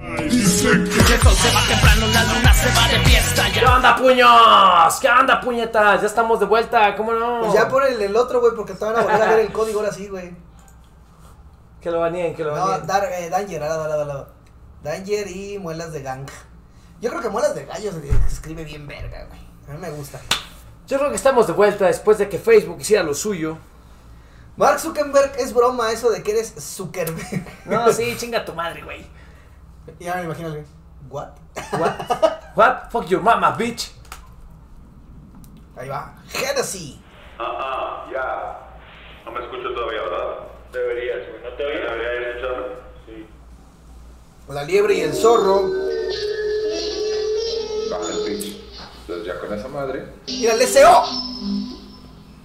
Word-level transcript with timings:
El 0.00 0.46
sol 0.46 0.88
se 0.88 1.54
va 1.54 1.60
temprano, 1.68 2.06
la 2.06 2.24
luna 2.24 2.54
se 2.54 2.68
va 2.74 2.88
de 2.88 2.98
fiesta 3.04 3.44
¿Qué 3.52 3.64
onda, 3.66 3.96
puños? 3.96 4.98
¿Qué 5.00 5.08
onda, 5.08 5.40
puñetas? 5.42 6.00
Ya 6.00 6.06
estamos 6.06 6.40
de 6.40 6.46
vuelta, 6.46 6.96
¿cómo 6.96 7.12
no? 7.12 7.40
Pues 7.40 7.52
ya 7.52 7.68
por 7.68 7.84
el, 7.86 8.00
el 8.00 8.16
otro, 8.16 8.40
güey, 8.40 8.54
porque 8.56 8.72
te 8.72 8.82
van 8.84 8.96
a 8.96 9.02
volver 9.02 9.22
a 9.22 9.26
ver 9.30 9.40
el 9.40 9.52
código 9.52 9.80
ahora 9.80 9.92
sí, 9.92 10.08
güey. 10.08 10.34
Que 11.82 11.90
lo 11.90 12.00
baneen, 12.00 12.34
que 12.34 12.44
lo 12.44 12.56
No, 12.56 12.66
baneen. 12.66 12.86
dar, 12.86 13.04
eh, 13.12 13.28
Danger, 13.28 13.62
al 13.62 13.68
lado, 13.68 13.84
al 13.84 13.90
lado, 13.90 14.02
al 14.02 14.08
lado. 14.08 14.28
Danger 14.82 15.28
y 15.28 15.58
muelas 15.58 15.92
de 15.92 16.02
gang. 16.02 16.26
Yo 17.02 17.10
creo 17.10 17.20
que 17.20 17.28
muelas 17.28 17.54
de 17.54 17.66
gallo 17.66 17.92
se, 17.92 18.00
se 18.00 18.26
escribe 18.34 18.64
bien 18.64 18.86
verga, 18.86 19.26
güey. 19.26 19.40
A 19.68 19.72
mí 19.72 19.78
me 19.78 19.90
gusta. 19.90 20.18
Yo 20.86 20.98
creo 20.98 21.10
que 21.10 21.16
estamos 21.16 21.46
de 21.46 21.52
vuelta 21.52 21.86
después 21.86 22.16
de 22.16 22.28
que 22.30 22.38
Facebook 22.38 22.80
hiciera 22.80 23.02
lo 23.02 23.12
suyo. 23.14 23.58
Mark 24.56 24.80
Zuckerberg 24.80 25.32
es 25.38 25.52
broma 25.52 25.92
eso 25.92 26.10
de 26.10 26.22
que 26.22 26.32
eres 26.32 26.54
Zuckerberg. 26.58 27.46
No, 27.66 27.92
sí, 27.92 28.14
chinga 28.18 28.44
tu 28.46 28.54
madre, 28.54 28.82
güey. 28.82 29.06
Ya 29.98 30.16
me 30.16 30.24
imagino, 30.24 30.50
güey. 30.50 30.64
¿What? 31.08 31.28
What? 31.72 32.54
What? 32.54 32.90
Fuck 32.90 33.08
your 33.08 33.22
mama, 33.22 33.56
bitch. 33.56 33.90
Ahí 35.76 35.88
va. 35.88 36.14
Hennessy. 36.32 37.00
Ah, 37.38 37.58
ah, 37.58 38.10
ya. 38.12 39.24
No 39.24 39.32
me 39.32 39.40
escucho 39.44 39.72
todavía, 39.74 40.02
¿verdad? 40.02 40.38
Deberías, 40.72 41.28
güey. 41.28 41.42
¿No 41.42 41.56
te 41.56 41.64
oí? 41.64 41.72
¿Debería 41.72 42.14
ir 42.14 42.22
escuchando? 42.36 42.82
Sí. 43.06 43.26
La 44.48 44.64
liebre 44.64 44.94
y 44.94 45.00
el 45.00 45.14
zorro. 45.14 45.70
Baja 47.90 48.12
el 48.12 48.24
pitch. 48.26 48.56
Entonces 49.00 49.26
ya 49.26 49.40
con 49.40 49.58
esa 49.58 49.68
madre. 49.68 50.06
Mira, 50.26 50.54
el 50.54 50.60
SEO. 50.60 51.04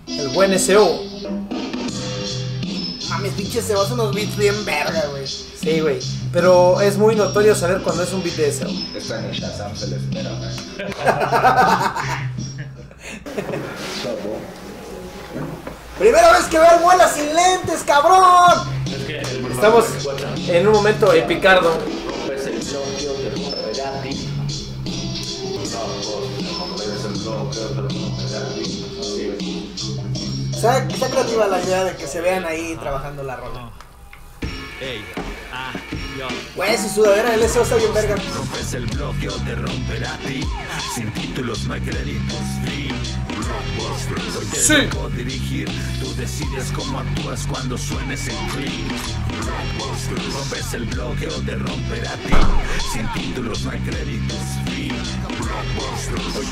El 0.08 0.30
buen 0.30 0.58
SEO. 0.58 1.00
Mames, 3.09 3.34
pinche 3.34 3.62
SEO 3.62 3.81
hace 3.81 3.94
unos 3.94 4.16
beats 4.16 4.38
bien 4.38 4.66
verga, 4.66 5.08
güey. 5.12 5.25
Sí, 5.65 5.79
güey. 5.79 5.99
Pero 6.31 6.79
es 6.79 6.95
muy 6.95 7.15
notorio 7.15 7.55
saber 7.55 7.81
cuando 7.81 8.03
es 8.03 8.13
un 8.13 8.21
beat 8.21 8.35
de 8.35 8.51
SEO. 8.51 8.69
Esta 8.95 9.17
en 9.17 9.25
el 9.25 9.31
Shazam 9.31 9.75
se 9.75 9.88
le 9.88 9.95
espera, 9.95 10.29
güey. 10.38 10.51
Primera 15.97 16.33
vez 16.33 16.45
que 16.45 16.59
veo 16.59 16.80
muelas 16.81 17.16
sin 17.16 17.33
lentes, 17.33 17.81
cabrón. 17.83 18.69
Es 18.85 19.05
que 19.05 19.17
el 19.22 19.52
Estamos 19.52 19.85
en 20.47 20.67
un 20.67 20.73
momento 20.73 21.11
epicardo. 21.11 21.79
Está, 30.53 30.77
está 30.88 31.09
creativa 31.09 31.47
la 31.47 31.59
idea 31.63 31.85
de 31.85 31.95
que 31.95 32.05
se 32.05 32.22
vean 32.22 32.45
ahí 32.45 32.77
trabajando 32.79 33.23
la 33.23 33.35
rola. 33.38 33.72
Ey, 34.79 35.03
ah, 35.56 35.72
yo. 36.17 36.28
Güey, 36.56 36.78
su 36.78 36.89
sudadera 36.89 37.31
del 37.31 37.50
SEO 37.50 37.64
está 37.64 37.75
bien 37.75 37.94
verga. 37.94 38.16
Rompes 38.36 38.73
el 38.73 38.86
bloqueo 38.88 39.38
de 39.39 39.56
romper 39.56 40.06
a 40.06 40.17
ti. 40.20 40.42
Sin 40.94 41.12
títulos 41.14 41.66
no 41.66 41.73
hay 41.73 41.81
créditos. 41.81 42.38
Free. 42.64 42.92
Hoy 44.38 44.45
te 44.52 44.58
Sí. 44.59 44.73
tocó 44.89 45.09
dirigir. 45.09 45.70
Tú 46.00 46.14
decides 46.16 46.72
cómo 46.75 47.00
actúas 47.00 47.45
cuando 47.47 47.78
suenes 47.78 48.28
el 48.28 48.36
clip. 48.53 48.92
Rompes 50.34 50.73
el 50.73 50.86
bloqueo 50.86 51.39
de 51.42 51.56
romper 51.56 52.08
a 52.08 52.14
ti. 52.14 52.34
Sin 52.94 53.08
títulos 53.14 53.62
no 53.64 53.72
hay 53.72 53.80
créditos. 53.80 54.38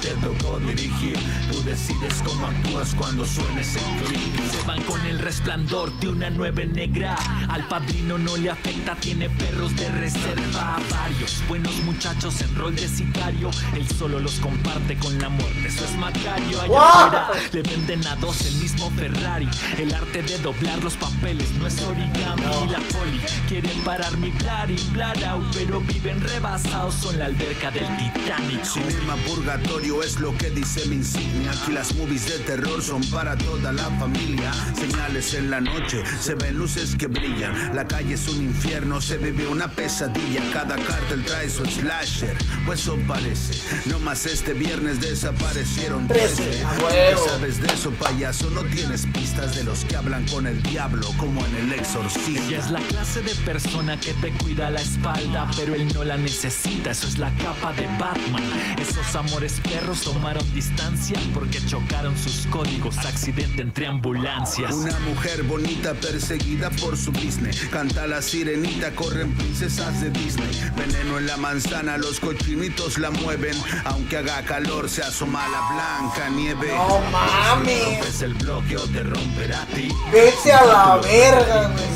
Te 0.04 0.09
tocó 0.16 0.59
dirigir. 0.59 1.18
Tú 1.50 1.64
decides 1.64 2.22
cómo 2.26 2.48
actúas 2.48 2.94
cuando 2.94 3.26
suenes 3.26 3.73
el 3.78 4.06
clip. 4.06 4.52
Se 4.52 4.68
van 4.68 4.82
con 4.82 5.00
el 5.06 5.18
resplandor 5.18 5.98
de 6.00 6.10
una 6.10 6.30
nueve 6.30 6.66
negra. 6.66 7.16
Al 7.48 7.66
padrino 7.70 8.18
no 8.18 8.36
le 8.36 8.50
afecta, 8.50 8.98
tiene 8.98 9.30
perros 9.30 9.73
de 9.78 9.88
reserva. 9.92 10.78
Varios 10.90 11.42
buenos 11.48 11.73
muchachos 11.86 12.42
en 12.42 12.54
rol 12.54 12.76
de 12.76 12.86
sicario. 12.86 13.50
Él 13.73 13.88
solo 13.98 14.20
los 14.20 14.42
comparte 14.42 14.98
con 14.98 15.18
la 15.20 15.30
muerte. 15.30 15.70
Eso 15.70 15.86
es 15.86 15.95
Macario. 15.95 16.60
Allá 16.60 16.67
¡Wow! 16.67 16.80
afuera 16.80 17.28
le 17.54 17.62
venden 17.62 18.06
a 18.06 18.17
dos 18.17 18.45
el 18.45 18.56
mismo 18.56 18.92
Ferrari. 18.98 19.48
El 19.77 19.94
arte 19.94 20.22
de 20.22 20.38
doblar 20.39 20.83
los 20.83 20.98
papeles 20.98 21.50
no 21.52 21.66
es 21.67 21.82
origami. 21.82 22.42
La 22.70 22.80
poli 22.92 23.22
quiere 23.48 23.70
parar 23.86 24.17
mi 24.17 24.32
blari, 24.32 24.76
blarau, 24.92 25.42
pero 25.54 25.80
viven 25.80 26.20
rebasados. 26.20 26.94
Son 26.95 27.17
la 27.17 27.27
alberca 27.27 27.72
del 27.72 27.88
Titanic. 27.95 28.66
Cinema 28.66 29.16
purgatorio 29.27 29.92
es 30.02 30.20
lo 30.20 30.36
que 30.37 30.49
dice 30.49 30.86
mi 30.87 30.95
insignia. 30.95 31.52
Aquí 31.52 31.71
las 31.71 31.93
movies 31.95 32.26
de 32.27 32.39
terror 32.39 32.81
son 32.81 33.04
para 33.11 33.37
toda 33.37 33.71
la 33.71 33.83
familia. 33.99 34.52
Señales 34.76 35.33
en 35.33 35.52
la 35.52 35.61
noche, 35.61 36.02
se 36.20 36.36
ven 36.36 36.58
luces 36.58 36.95
que 36.95 37.08
brillan. 37.08 37.76
La 37.76 37.86
calle 37.86 38.14
es 38.14 38.27
un 38.30 38.42
infierno, 38.42 39.02
se 39.02 39.17
vive 39.17 39.45
una 39.45 39.67
pesadilla. 39.67 40.42
Cada 40.52 40.76
cartel 40.77 41.23
trae 41.26 41.49
su 41.49 41.65
slasher, 41.65 42.36
pues 42.65 42.80
eso 42.80 42.98
parece. 43.08 43.53
No 43.86 43.99
más 43.99 44.26
este 44.26 44.53
viernes 44.53 45.02
desaparecieron 45.02 46.08
Trece, 46.08 46.43
13. 46.43 46.65
a 46.65 46.77
¿Qué 46.77 47.30
sabes 47.30 47.61
de 47.61 47.67
eso, 47.67 47.92
payaso? 47.92 48.49
No 48.52 48.64
tienes 48.64 49.05
pistas 49.08 49.55
de 49.55 49.64
los 49.64 49.86
que 49.86 49.95
hablan 49.95 50.26
con 50.27 50.48
el 50.48 50.61
diablo, 50.64 51.08
como 51.17 51.45
en 51.45 51.55
el 51.58 51.73
exorcismo. 51.73 52.48
Ella 52.48 52.59
es 52.59 52.71
la 52.71 52.80
clase 52.80 53.21
de 53.21 53.36
persona 53.43 53.99
que 53.99 54.14
te 54.14 54.32
cuida 54.32 54.70
la 54.70 54.82
espalda, 54.82 55.49
pero 55.58 55.76
él 55.76 55.87
no 55.93 56.03
la 56.03 56.17
necesita, 56.17 56.92
eso 56.92 57.08
es 57.08 57.17
la 57.17 57.32
capa 57.36 57.73
de 57.73 57.86
Batman. 57.99 58.43
Esos 58.80 59.15
amores 59.15 59.59
perros 59.61 59.83
tomaron 59.92 60.54
distancia 60.54 61.20
porque 61.33 61.60
chocaron 61.66 62.17
sus 62.17 62.48
códigos, 62.48 62.98
accidente 62.99 63.61
entre 63.61 63.88
ambulancias. 63.88 64.73
Una 64.73 64.98
mujer 64.99 65.44
bonita 65.44 65.94
perseguida 65.94 66.70
por 66.70 66.98
su 66.98 67.11
business. 67.11 67.67
Canta 67.70 68.08
la 68.08 68.21
sirenita, 68.21 68.92
corren 68.95 69.33
princesas 69.33 70.02
de 70.02 70.10
Disney. 70.11 70.49
Veneno 70.77 71.17
en 71.17 71.27
la 71.27 71.38
manzana, 71.38 71.98
los 71.98 72.20
cochinitos 72.20 72.98
la 72.98 73.11
mueven. 73.11 73.55
Aunque 73.86 74.17
haga 74.17 74.42
calor, 74.44 74.89
se 74.89 75.04
asoma 75.04 75.48
la 75.49 75.61
blanca 75.73 76.30
nieve. 76.30 76.73
No 76.76 77.02
mames. 77.11 77.83
Rompes 77.83 78.21
el 78.21 78.33
bloqueo 78.36 78.86
de 78.88 79.04
romper 79.04 79.54
a 79.54 79.65
ti. 79.65 79.89
Vete 80.11 80.54
a 80.54 80.65
la 80.65 80.98
verga, 80.98 81.67
güey. 81.70 81.92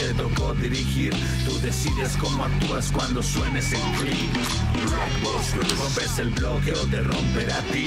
Te 0.00 0.14
tocó 0.14 0.54
dirigir, 0.54 1.12
tú 1.44 1.60
decides 1.60 2.16
cómo 2.16 2.46
actúas 2.46 2.90
cuando 2.90 3.22
suenes 3.22 3.70
el 3.74 3.80
clip. 3.98 4.34
Rompes 5.78 6.18
el 6.18 6.30
bloqueo 6.30 6.86
de 6.86 7.02
romper 7.02 7.52
a 7.52 7.60
ti, 7.70 7.86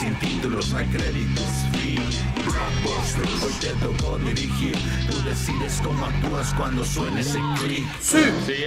sin 0.00 0.12
títulos 0.16 0.70
no 0.72 0.78
hay 0.78 0.86
créditos. 0.86 1.44
Free. 1.70 2.00
Hoy 3.44 3.52
te 3.60 3.68
tocó 3.74 4.18
dirigir, 4.18 4.76
tú 5.08 5.22
decides 5.22 5.80
cómo 5.84 6.04
actúas 6.04 6.52
cuando 6.54 6.84
suenes 6.84 7.32
el 7.36 7.42
clip. 7.62 7.86
Sí, 8.00 8.24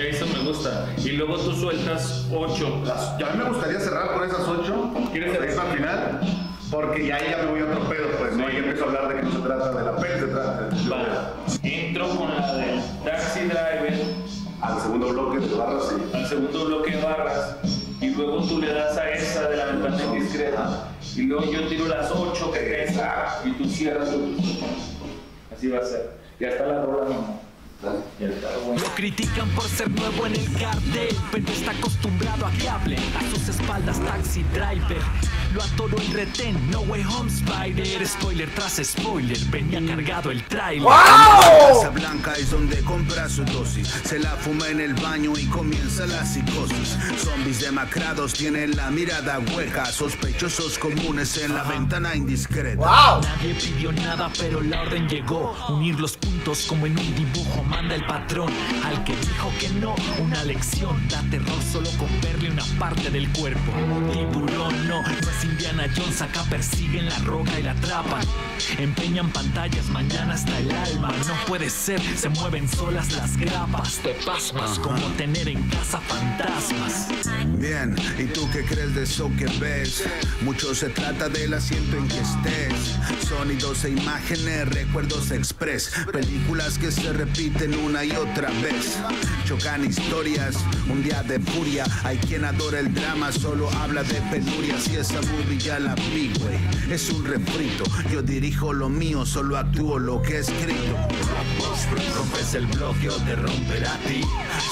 eso 0.10 0.26
me 0.28 0.40
gusta. 0.50 0.88
Y 0.98 1.12
luego 1.12 1.38
tú 1.38 1.54
sueltas 1.54 2.26
8. 2.32 2.84
Ya 3.20 3.28
a 3.28 3.32
mí 3.34 3.44
me 3.44 3.50
gustaría 3.50 3.80
cerrar 3.82 4.14
con 4.14 4.24
esas 4.24 4.48
ocho. 4.48 4.94
¿Quieres 5.12 5.32
¿Quieres 5.32 5.54
cerrar? 5.54 5.68
al 5.68 5.76
final? 5.78 6.46
Porque 6.72 7.08
ya 7.08 7.18
ahí 7.18 7.30
ya 7.30 7.44
me 7.44 7.52
voy 7.52 7.60
a 7.60 7.66
otro 7.66 7.90
pedo, 7.90 8.08
pues, 8.18 8.38
¿no? 8.38 8.50
Y 8.50 8.56
empiezo 8.56 8.86
a 8.86 8.88
hablar 8.88 9.10
de 9.10 9.16
que 9.16 9.24
no 9.24 9.32
se 9.34 9.40
trata 9.40 9.72
de 9.72 9.84
la 9.84 9.98
peli, 9.98 10.20
se 10.20 10.28
trata 10.28 10.62
de... 10.62 11.25
segundo 16.36 16.66
bloque 16.66 16.92
de 16.92 17.02
barras 17.02 17.56
y 18.02 18.10
luego 18.10 18.44
tú 18.44 18.60
le 18.60 18.74
das 18.74 18.98
a 18.98 19.10
esa 19.12 19.48
de 19.50 19.56
la 19.56 19.66
ventana 19.68 20.04
indiscreta 20.04 20.90
y 21.16 21.22
luego 21.22 21.50
yo 21.50 21.68
tiro 21.68 21.88
las 21.88 22.12
8 22.12 22.52
que 22.52 22.60
caen 22.60 23.50
y 23.50 23.52
tú 23.52 23.70
cierras 23.70 24.10
ocho. 24.10 24.66
Así 25.56 25.68
va 25.70 25.80
a 25.80 25.86
ser. 25.86 26.12
Ya 26.40 26.50
está 26.50 26.66
la 26.66 26.84
rola, 26.84 27.16
no. 27.16 27.46
Ya 28.20 28.28
está, 28.28 28.50
bueno. 28.66 28.82
Lo 28.82 28.88
critican 28.96 29.48
por 29.50 29.64
ser 29.66 29.90
nuevo 29.92 30.26
en 30.26 30.36
el 30.36 30.52
cartel, 30.58 31.16
pero 31.32 31.48
está 31.48 31.72
acostumbrado 31.72 32.46
a 32.48 32.52
que 32.52 32.68
hablen 32.68 33.00
a 33.00 33.22
sus 33.34 33.48
espaldas 33.48 34.00
taxi 34.02 34.44
driver. 34.54 35.02
Lo 35.56 35.64
atoró 35.64 35.98
el 35.98 36.12
retén, 36.12 36.70
no 36.70 36.82
way 36.82 37.02
home 37.02 37.32
spider. 37.32 38.06
Spoiler 38.06 38.50
tras 38.56 38.82
spoiler, 38.84 39.38
venía 39.46 39.80
cargado 39.86 40.30
el 40.30 40.44
trailer. 40.44 40.84
La 40.84 41.70
Casa 41.70 41.90
Blanca 41.92 42.34
es 42.34 42.52
donde 42.52 42.82
compra 42.82 43.30
su 43.30 43.46
dosis. 43.46 43.88
Se 44.04 44.20
la 44.20 44.32
fuma 44.32 44.68
en 44.68 44.82
el 44.82 44.94
baño 44.96 45.32
y 45.38 45.46
comienza 45.46 46.06
la 46.08 46.26
psicosis. 46.26 46.98
Zombies 47.24 47.62
demacrados 47.62 48.34
tienen 48.34 48.76
la 48.76 48.92
mirada 48.92 49.40
hueca. 49.56 49.86
Sospechosos 49.86 50.78
comunes 50.78 51.38
en 51.38 51.54
la 51.54 51.64
ventana 51.64 52.18
indiscreta. 52.18 52.76
¡Wow! 52.76 53.22
Nadie 53.22 53.56
pidió 53.56 53.94
nada, 53.94 54.30
pero 54.38 54.60
la 54.60 54.82
orden 54.82 55.08
llegó. 55.08 55.56
Unir 55.70 55.98
los 56.02 56.18
puntos 56.18 56.66
como 56.68 56.86
en 56.86 57.00
un 57.00 57.16
dibujo 57.16 57.64
manda 57.64 57.96
el 57.96 58.06
patrón. 58.06 58.52
Al 58.84 59.06
que 59.06 59.16
dijo 59.16 59.50
que 59.58 59.70
no, 59.70 59.96
una 60.22 60.44
lección. 60.44 61.08
Da 61.08 61.24
terror 61.32 61.62
solo 61.72 61.90
con 61.92 62.10
verle 62.20 62.52
una 62.52 62.66
parte 62.78 63.10
del 63.10 63.32
cuerpo. 63.32 63.72
Tiburón, 64.12 64.86
no, 64.90 65.02
no 65.02 65.30
es 65.30 65.45
Indiana 65.46 65.88
Jones 65.96 66.22
acá 66.22 66.44
persiguen 66.50 67.06
la 67.06 67.18
roca 67.20 67.60
y 67.60 67.64
la 67.64 67.72
atrapan. 67.72 68.26
Empeñan 68.78 69.30
pantallas 69.30 69.86
mañana 69.88 70.34
hasta 70.34 70.58
el 70.58 70.72
alma. 70.72 71.12
No 71.28 71.36
puede 71.48 71.70
ser, 71.70 72.02
se 72.02 72.30
mueven 72.30 72.68
solas 72.68 73.12
las 73.14 73.38
grapas. 73.38 74.00
Te 74.00 74.16
pasmas 74.26 74.80
como 74.80 75.06
tener 75.18 75.48
en 75.48 75.62
casa 75.70 76.00
fantasmas. 76.00 76.75
¿Y 78.18 78.24
tú 78.26 78.50
qué 78.52 78.64
crees 78.64 78.96
de 78.96 79.04
eso 79.04 79.32
que 79.38 79.46
ves? 79.60 80.04
Mucho 80.42 80.74
se 80.74 80.90
trata 80.90 81.30
del 81.30 81.54
asiento 81.54 81.98
en 81.98 82.08
que 82.08 82.20
estés. 82.20 83.28
Sonidos 83.28 83.84
e 83.86 83.90
imágenes, 83.92 84.70
recuerdos 84.70 85.32
express. 85.32 85.92
Películas 86.12 86.78
que 86.78 86.92
se 86.92 87.12
repiten 87.14 87.76
una 87.76 88.04
y 88.04 88.12
otra 88.12 88.50
vez. 88.62 88.98
Chocan 89.46 89.86
historias, 89.86 90.56
un 90.90 91.04
día 91.04 91.24
de 91.24 91.40
furia. 91.40 91.86
Hay 92.04 92.18
quien 92.18 92.46
adora 92.46 92.80
el 92.80 92.94
drama, 92.94 93.32
solo 93.32 93.70
habla 93.72 94.04
de 94.04 94.22
penurias. 94.32 94.88
Y 94.88 94.98
esa 94.98 95.22
movie 95.22 95.58
ya 95.58 95.80
la 95.80 95.96
vi, 95.96 96.32
güey. 96.40 96.58
Es 96.90 97.10
un 97.10 97.26
refrito. 97.26 97.84
Yo 98.12 98.22
dirijo 98.22 98.74
lo 98.74 98.90
mío, 98.90 99.26
solo 99.26 99.58
actúo 99.58 100.00
lo 100.00 100.22
que 100.22 100.38
he 100.38 100.40
escrito. 100.40 100.96
Rompes 102.16 102.54
el 102.54 102.66
bloqueo, 102.68 103.16
te 103.18 103.36
romperá 103.36 103.94
a 103.94 103.98
ti. 104.00 104.22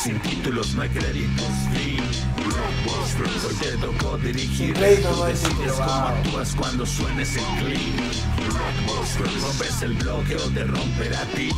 Sin 0.04 0.19
títulos 0.21 0.74
no 0.75 0.83
hay 0.83 0.89
créditos. 0.89 1.48
Free. 1.74 1.94
Hoy 3.03 3.53
te 3.59 3.77
tocó 3.77 4.17
dirigir. 4.17 4.73
Tú 4.73 5.23
decides 5.25 5.73
cómo 5.73 6.07
actúas 6.07 6.55
cuando 6.55 6.85
suenes 6.85 7.35
el 7.35 7.44
clip. 7.61 8.00
Rompes 9.41 9.81
el 9.81 9.94
bloqueo, 9.95 10.39
te 10.53 10.63
romperá 10.63 11.19
a 11.19 11.25
ti. 11.25 11.50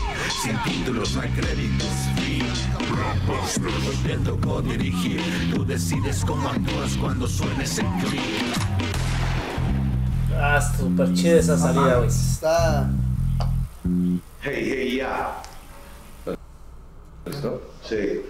Sin 0.42 0.58
títulos 0.64 1.14
no 1.14 1.22
hay 1.22 1.30
créditos. 1.30 1.88
Free. 2.16 2.42
Hoy 3.88 3.96
te 4.08 4.18
tocó 4.18 4.62
dirigir. 4.64 5.22
Tú 5.54 5.64
decides 5.64 6.26
cómo 6.26 6.50
actúas 6.50 6.98
cuando 6.98 7.28
suenes 7.28 7.78
el 7.78 7.86
clip. 8.04 8.22
Ah, 10.36 10.60
super 10.60 11.14
chida 11.14 11.40
esa 11.40 11.58
salida, 11.60 11.98
güey. 11.98 12.08
Está. 12.08 12.90
Hey, 14.42 14.74
hey, 14.76 14.96
ya. 14.98 15.42
¿Listo? 17.26 17.62
Sí. 17.88 18.22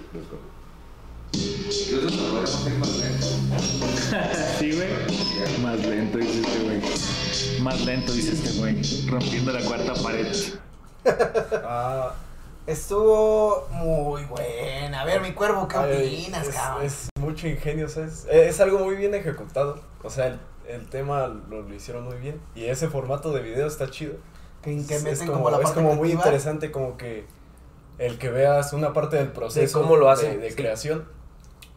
Sí, 4.59 4.71
güey. 4.73 4.87
Más 5.61 5.79
lento 5.85 6.17
dice 6.17 6.41
este 6.41 6.59
güey. 6.63 6.81
Más 7.61 7.85
lento 7.85 8.11
dice 8.13 8.33
este 8.33 8.51
güey. 8.59 8.81
Rompiendo 9.07 9.51
la 9.51 9.61
cuarta 9.63 9.93
pared. 10.01 10.27
Ah, 11.63 12.13
Estuvo 12.65 13.67
muy 13.71 14.23
buena. 14.25 15.01
A 15.01 15.05
ver, 15.05 15.21
mi 15.21 15.33
cuervo, 15.33 15.67
¿qué 15.67 15.77
opinas, 15.77 16.47
es, 16.47 16.55
cabrón? 16.55 16.85
es 16.85 17.09
mucho 17.19 17.47
ingenio, 17.47 17.87
¿sabes? 17.87 18.25
Eh, 18.31 18.47
Es 18.49 18.59
algo 18.59 18.79
muy 18.79 18.95
bien 18.95 19.13
ejecutado. 19.13 19.79
O 20.03 20.09
sea, 20.09 20.27
el, 20.27 20.39
el 20.67 20.87
tema 20.89 21.27
lo, 21.27 21.61
lo 21.61 21.73
hicieron 21.75 22.05
muy 22.05 22.17
bien. 22.17 22.41
Y 22.55 22.65
ese 22.65 22.87
formato 22.87 23.31
de 23.33 23.41
video 23.43 23.67
está 23.67 23.91
chido. 23.91 24.13
que, 24.63 24.71
que 24.87 24.95
Es- 24.95 25.03
meten 25.03 25.13
es 25.13 25.19
como, 25.19 25.33
como, 25.33 25.49
la 25.51 25.57
es 25.57 25.63
parte 25.63 25.75
como 25.75 25.93
muy 25.95 26.11
interesante 26.11 26.71
como 26.71 26.97
que 26.97 27.25
el 27.99 28.17
que 28.17 28.29
veas 28.31 28.73
una 28.73 28.93
parte 28.93 29.17
del 29.17 29.31
proceso 29.31 29.79
cómo 29.81 29.95
lo 29.95 30.07
de- 30.07 30.11
hacen, 30.13 30.41
de, 30.41 30.49
sí. 30.49 30.55
creación 30.55 31.05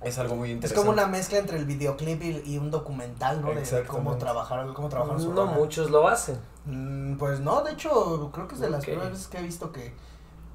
es 0.03 0.19
algo 0.19 0.37
muy 0.37 0.49
Es 0.50 0.55
interesante. 0.55 0.79
como 0.81 0.93
una 0.93 1.06
mezcla 1.06 1.39
entre 1.39 1.59
el 1.59 1.65
videoclip 1.65 2.23
y, 2.23 2.43
y 2.47 2.59
un 2.59 2.71
documental, 2.71 3.41
¿no? 3.43 3.49
De- 3.49 3.56
De, 3.56 3.61
cómo 3.62 3.81
Exactamente. 3.81 4.19
trabajar, 4.21 4.67
cómo 4.75 4.89
trabajar 4.89 5.21
su 5.21 5.33
No 5.33 5.47
muchos 5.47 5.91
lo 5.91 6.06
hacen. 6.09 6.39
Mm, 6.67 7.17
pues 7.17 7.41
no, 7.41 7.62
de 7.62 7.73
hecho, 7.73 8.31
creo 8.33 8.47
que 8.47 8.55
es 8.55 8.61
de 8.61 8.71
las 8.71 8.85
primeras 8.85 9.11
veces 9.12 9.27
que 9.29 9.39
he 9.39 9.43
visto 9.43 9.73
que. 9.73 9.93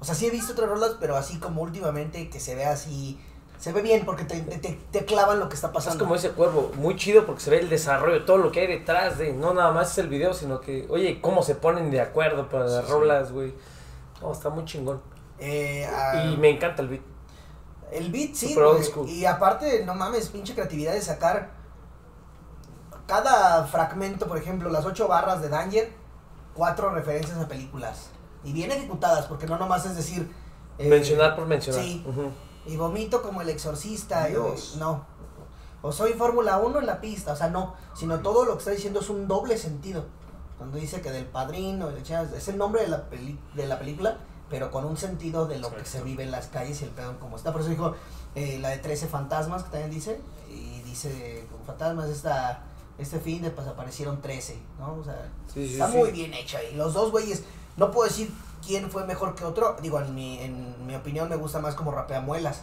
O 0.00 0.04
sea, 0.04 0.14
sí 0.14 0.26
he 0.26 0.30
visto 0.30 0.52
otras 0.52 0.68
rolas, 0.68 0.96
pero 1.00 1.16
así 1.16 1.38
como 1.38 1.62
últimamente 1.62 2.28
que 2.30 2.40
se 2.40 2.54
ve 2.54 2.64
así. 2.64 3.18
Se 3.58 3.72
ve 3.72 3.82
bien 3.82 4.04
porque 4.04 4.24
te, 4.24 4.40
te, 4.40 4.58
te- 4.58 4.78
te 4.90 5.04
clavan 5.04 5.38
lo 5.40 5.48
que 5.48 5.54
está 5.54 5.68
Es 5.68 5.72
pasando. 5.72 6.04
como 6.04 6.16
ese 6.16 6.30
cuervo, 6.32 6.72
muy 6.76 6.96
chido 6.96 7.24
porque 7.24 7.40
se 7.40 7.50
ve 7.50 7.60
el 7.60 7.68
desarrollo, 7.70 8.24
todo 8.24 8.36
lo 8.38 8.50
que 8.50 8.60
hay 8.60 8.66
detrás 8.66 9.16
de, 9.16 9.32
no 9.32 9.54
nada 9.54 9.70
más 9.72 9.92
es 9.92 9.98
el 9.98 10.08
video, 10.08 10.34
sino 10.34 10.60
que, 10.60 10.86
oye, 10.90 11.20
cómo 11.20 11.42
se 11.42 11.54
ponen 11.54 11.90
de 11.90 12.00
acuerdo 12.00 12.48
para 12.48 12.64
las 12.64 12.80
Sí, 12.80 12.86
sí. 12.86 12.92
rolas, 12.92 13.32
güey. 13.32 13.54
No, 14.20 14.32
está 14.32 14.50
muy 14.50 14.64
chingón. 14.64 15.00
Eh, 15.38 15.88
Y 16.32 16.36
me 16.36 16.50
encanta 16.50 16.82
el 16.82 16.88
beat. 16.88 17.02
El 17.94 18.10
beat, 18.10 18.34
sí, 18.34 18.54
güey. 18.72 18.82
Y 19.08 19.24
aparte, 19.24 19.84
no 19.86 19.94
mames, 19.94 20.28
pinche 20.28 20.54
creatividad 20.54 20.92
de 20.94 21.00
sacar 21.02 21.52
cada 23.06 23.64
fragmento, 23.66 24.26
por 24.26 24.38
ejemplo, 24.38 24.70
las 24.70 24.84
ocho 24.86 25.08
barras 25.08 25.42
de 25.42 25.48
Danger, 25.48 25.92
cuatro 26.54 26.90
referencias 26.90 27.38
a 27.38 27.48
películas. 27.48 28.08
Y 28.42 28.52
bien 28.52 28.70
ejecutadas, 28.72 29.26
porque 29.26 29.46
no 29.46 29.58
nomás 29.58 29.84
es 29.86 29.96
decir. 29.96 30.30
eh, 30.78 30.88
mencionar 30.88 31.36
por 31.36 31.46
mencionar. 31.46 31.82
Sí. 31.82 32.04
Y 32.66 32.76
vomito 32.76 33.22
como 33.22 33.42
el 33.42 33.48
exorcista. 33.48 34.28
y- 34.28 34.32
Dios. 34.32 34.76
no. 34.78 35.06
O 35.82 35.92
soy 35.92 36.14
Fórmula 36.14 36.56
1 36.58 36.78
en 36.80 36.86
la 36.86 37.00
pista, 37.02 37.34
o 37.34 37.36
sea, 37.36 37.48
no. 37.50 37.74
Sino 37.94 38.20
todo 38.20 38.44
lo 38.46 38.52
que 38.54 38.58
está 38.58 38.70
diciendo 38.70 39.00
es 39.00 39.10
un 39.10 39.28
doble 39.28 39.58
sentido. 39.58 40.06
Cuando 40.56 40.78
dice 40.78 41.00
que 41.02 41.10
del 41.10 41.26
padrino, 41.26 41.90
es 41.90 42.48
el 42.48 42.56
nombre 42.56 42.80
de 42.82 42.88
la, 42.88 43.10
peli- 43.10 43.38
de 43.54 43.66
la 43.66 43.78
película, 43.78 44.16
pero 44.50 44.70
con 44.70 44.84
un 44.84 44.96
sentido 44.96 45.46
de 45.46 45.58
lo 45.58 45.74
que 45.74 45.84
se 45.84 46.02
vive 46.02 46.22
en 46.22 46.30
las 46.30 46.46
calles 46.48 46.80
y 46.82 46.84
el 46.84 46.90
pedo 46.90 47.18
como 47.18 47.36
está. 47.36 47.52
Por 47.52 47.60
eso 47.62 47.70
dijo 47.70 47.94
eh, 48.34 48.58
la 48.60 48.70
de 48.70 48.78
13 48.78 49.06
fantasmas, 49.08 49.62
que 49.64 49.70
también 49.70 49.90
dice. 49.90 50.20
Y 50.50 50.82
dice, 50.82 51.46
con 51.50 51.64
fantasmas, 51.66 52.08
esta, 52.08 52.62
este 52.98 53.18
fin 53.18 53.42
de 53.42 53.50
pues 53.50 53.66
aparecieron 53.66 54.20
13, 54.22 54.56
¿no? 54.78 54.94
O 54.94 55.04
sea, 55.04 55.28
Sí, 55.52 55.66
sí, 55.66 55.72
está 55.74 55.90
sí. 55.90 55.96
muy 55.98 56.10
bien 56.12 56.32
hecha. 56.34 56.62
Y 56.62 56.74
los 56.76 56.94
dos 56.94 57.10
güeyes, 57.10 57.42
no 57.76 57.90
puedo 57.90 58.06
decir 58.08 58.30
quién 58.64 58.90
fue 58.90 59.04
mejor 59.04 59.34
que 59.34 59.44
otro. 59.44 59.76
Digo, 59.82 59.98
en 60.00 60.14
mi, 60.14 60.38
en 60.40 60.86
mi 60.86 60.94
opinión 60.94 61.28
me 61.28 61.36
gusta 61.36 61.58
más 61.58 61.74
como 61.74 61.90
rapea 61.90 62.20
muelas, 62.20 62.62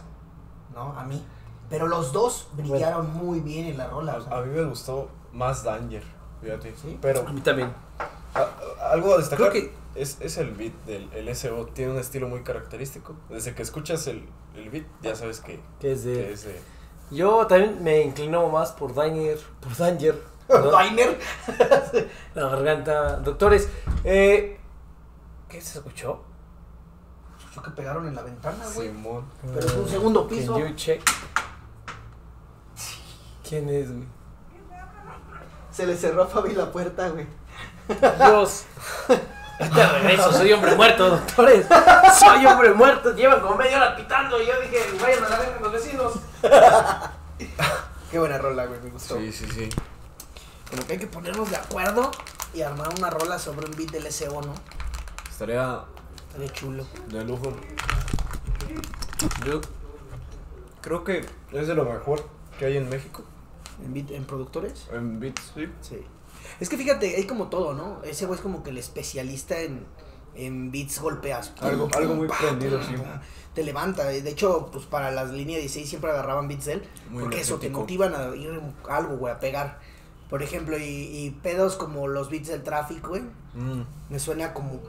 ¿no? 0.74 0.98
A 0.98 1.04
mí. 1.04 1.22
Pero 1.68 1.86
los 1.88 2.12
dos 2.12 2.48
brillaron 2.52 3.12
muy 3.14 3.40
bien 3.40 3.66
en 3.66 3.78
la 3.78 3.88
rola. 3.88 4.16
o 4.16 4.22
sea. 4.22 4.32
A, 4.32 4.38
a 4.38 4.42
mí 4.42 4.54
me 4.54 4.64
gustó 4.64 5.08
más 5.32 5.62
Danger, 5.64 6.02
fíjate. 6.40 6.74
¿Sí? 6.80 6.98
Pero 7.00 7.26
A 7.26 7.32
mí 7.32 7.40
también. 7.40 7.72
a- 8.34 8.38
a- 8.40 8.90
algo 8.92 9.14
a 9.14 9.18
destacar 9.18 9.50
Creo 9.50 9.52
que- 9.64 9.81
es, 9.94 10.18
es 10.20 10.38
el 10.38 10.52
beat 10.52 10.72
del 10.86 11.12
el 11.12 11.34
SO. 11.36 11.66
Tiene 11.66 11.92
un 11.92 11.98
estilo 11.98 12.28
muy 12.28 12.42
característico. 12.42 13.14
Desde 13.28 13.54
que 13.54 13.62
escuchas 13.62 14.06
el, 14.06 14.28
el 14.56 14.70
beat 14.70 14.86
ya 15.02 15.14
sabes 15.14 15.40
que, 15.40 15.60
Que 15.80 15.92
es 15.92 16.04
de- 16.04 16.14
que 16.14 16.32
es 16.32 16.44
de... 16.44 16.60
Yo 17.10 17.46
también 17.46 17.82
me 17.84 18.00
inclino 18.02 18.48
más 18.48 18.72
por 18.72 18.94
Danger. 18.94 19.38
Por 19.60 19.76
Danger. 19.76 20.22
Diner. 20.48 21.18
La 22.34 22.48
garganta. 22.48 23.16
Doctores, 23.16 23.68
eh, 24.04 24.58
¿qué 25.48 25.60
se 25.60 25.78
escuchó? 25.78 26.22
Escuchó 27.38 27.62
que 27.62 27.70
pegaron 27.72 28.06
en 28.08 28.14
la 28.14 28.22
ventana, 28.22 28.64
güey. 28.74 28.88
Simón. 28.88 29.24
Pero 29.54 29.66
es 29.66 29.74
un 29.74 29.88
segundo 29.88 30.26
Can 30.26 30.38
piso. 30.38 30.58
you 30.58 30.74
check? 30.74 31.02
¿Quién 33.48 33.68
es, 33.68 33.92
güey? 33.92 34.06
Se 35.70 35.86
le 35.86 35.96
cerró 35.96 36.22
a 36.22 36.26
Fabi 36.26 36.54
la 36.54 36.70
puerta, 36.70 37.08
güey. 37.10 37.26
Dios. 38.18 38.64
Ahorita 39.58 39.92
regreso, 39.92 40.32
soy 40.32 40.52
hombre 40.52 40.74
muerto, 40.74 41.10
doctores. 41.10 41.66
Soy 42.18 42.46
hombre 42.46 42.72
muerto. 42.72 43.14
Llevan 43.14 43.40
como 43.40 43.56
media 43.56 43.76
hora 43.76 43.96
pitando 43.96 44.40
y 44.42 44.46
yo 44.46 44.60
dije, 44.60 44.78
vayan 45.00 45.24
a 45.24 45.28
la 45.28 45.38
verga 45.38 45.60
los 45.60 45.72
vecinos. 45.72 46.12
Qué 48.10 48.18
buena 48.18 48.38
rola, 48.38 48.66
güey, 48.66 48.80
me 48.80 48.90
gustó. 48.90 49.16
Sí, 49.18 49.32
sí, 49.32 49.46
sí. 49.50 49.68
Como 50.70 50.86
que 50.86 50.94
hay 50.94 50.98
que 50.98 51.06
ponernos 51.06 51.48
de 51.50 51.56
acuerdo 51.56 52.10
y 52.54 52.62
armar 52.62 52.88
una 52.98 53.10
rola 53.10 53.38
sobre 53.38 53.66
un 53.66 53.76
beat 53.76 53.90
del 53.90 54.10
SO, 54.12 54.40
¿no? 54.42 54.54
Estaría 55.30 55.80
Estaría 56.28 56.52
chulo. 56.52 56.84
de 57.08 57.24
lujo. 57.24 57.52
Yo 59.46 59.60
creo 60.80 61.04
que 61.04 61.26
es 61.52 61.66
de 61.68 61.74
lo 61.74 61.84
mejor 61.84 62.24
que 62.58 62.66
hay 62.66 62.76
en 62.76 62.88
México. 62.88 63.22
¿En, 63.84 63.94
beat, 63.94 64.10
en 64.10 64.24
productores? 64.24 64.86
En 64.92 65.20
beats, 65.20 65.52
sí. 65.54 65.68
Sí. 65.80 66.06
Es 66.60 66.68
que 66.68 66.76
fíjate, 66.76 67.16
hay 67.16 67.26
como 67.26 67.48
todo, 67.48 67.74
¿no? 67.74 68.02
Ese 68.04 68.26
güey 68.26 68.36
es 68.38 68.42
como 68.42 68.62
que 68.62 68.70
el 68.70 68.78
especialista 68.78 69.58
en, 69.60 69.86
en 70.34 70.70
beats 70.70 71.00
golpeas. 71.00 71.52
Algo- 71.60 71.88
Pum, 71.88 71.98
algo 72.02 72.14
muy 72.14 72.28
pa, 72.28 72.38
prendido, 72.38 72.78
pum, 72.78 72.88
sí. 72.88 73.02
Te 73.54 73.62
levanta. 73.64 74.04
De 74.04 74.28
hecho, 74.30 74.68
pues 74.72 74.86
para 74.86 75.10
las 75.10 75.30
líneas 75.30 75.60
16 75.60 75.88
siempre 75.88 76.10
agarraban 76.10 76.48
beats 76.48 76.64
de 76.66 76.72
él. 76.74 76.82
Muy 77.10 77.22
porque 77.24 77.40
eso 77.40 77.58
te 77.58 77.68
motivan 77.80 78.14
a 78.14 78.34
ir 78.36 78.50
a 78.88 78.96
algo, 78.96 79.16
güey, 79.16 79.32
a 79.32 79.38
pegar. 79.40 79.78
Por 80.30 80.42
ejemplo, 80.42 80.78
y, 80.78 80.82
y 80.84 81.30
pedos 81.42 81.76
como 81.76 82.08
los 82.08 82.30
beats 82.30 82.48
del 82.48 82.62
tráfico, 82.62 83.10
güey. 83.10 83.22
Mm, 83.54 83.82
Me 84.08 84.18
suena 84.18 84.54
como, 84.54 84.80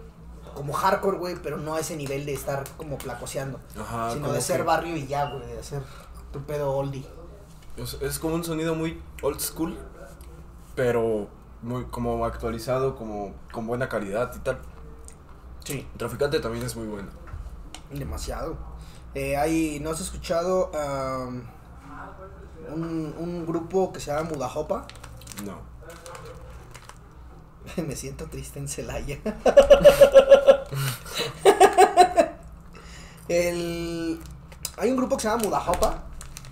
como 0.56 0.72
hardcore, 0.72 1.18
güey, 1.18 1.36
pero 1.44 1.58
no 1.58 1.76
a 1.76 1.82
ese 1.82 1.98
nivel 1.98 2.26
de 2.26 2.34
estar 2.34 2.64
como 2.78 2.98
placoseando. 2.98 3.60
Ajá, 3.78 4.14
sino 4.14 4.32
de 4.32 4.40
ser 4.42 4.58
que- 4.58 4.64
barrio 4.64 4.96
y 4.96 5.08
ya, 5.08 5.30
güey, 5.30 5.46
de 5.48 5.60
hacer 5.60 5.82
tu 6.32 6.42
pedo 6.44 6.72
oldie. 6.72 7.06
Es, 7.76 7.98
es 8.02 8.20
como 8.20 8.36
un 8.36 8.44
sonido 8.46 8.74
muy 8.76 9.02
old 9.22 9.40
school, 9.42 9.78
pero 10.76 11.28
muy 11.64 11.86
como 11.86 12.26
actualizado, 12.26 12.96
como 12.96 13.34
con 13.52 13.66
buena 13.66 13.90
calidad 13.90 14.32
y 14.36 14.40
tal. 14.40 14.60
Sí. 15.64 15.88
Traficante 15.98 16.40
también 16.40 16.66
es 16.66 16.76
muy 16.76 16.88
bueno. 16.88 17.10
Demasiado. 17.92 18.58
Eh, 19.16 19.38
hay, 19.38 19.80
¿no 19.80 19.92
has 19.92 20.02
escuchado 20.02 20.72
am, 20.76 21.44
un, 22.74 23.16
un 23.18 23.46
grupo 23.46 23.94
que 23.94 24.00
se 24.00 24.12
llama 24.12 24.30
Mudajopa? 24.32 24.86
No. 25.46 25.58
Me 27.88 27.96
siento 27.96 28.26
triste 28.26 28.60
en 28.60 28.68
Celaya. 28.68 29.20
El, 33.30 34.20
hay 34.78 34.92
un 34.92 34.98
grupo 34.98 35.16
que 35.16 35.22
se 35.22 35.30
llama 35.30 35.44
Mudajopa. 35.44 36.04